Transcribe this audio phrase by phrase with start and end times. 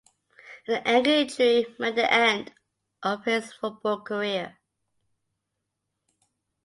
[0.67, 2.51] An ankle injury meant the end
[3.03, 4.57] of his football career.